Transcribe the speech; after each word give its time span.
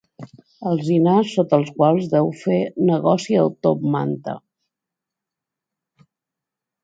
Alzinars 0.69 1.33
sota 1.39 1.57
els 1.59 1.67
quals 1.81 2.07
deu 2.13 2.31
fer 2.45 2.57
negoci 2.89 3.37
el 3.41 3.53
top 3.67 3.85
manta. 3.97 4.35